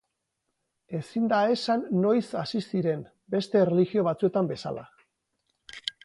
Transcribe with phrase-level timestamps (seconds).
[0.99, 3.03] Ezin da esan noiz hasi ziren,
[3.35, 4.87] beste erlijio batzuetan bezala.